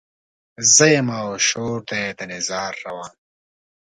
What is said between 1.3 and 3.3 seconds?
شور دی د نيزار روان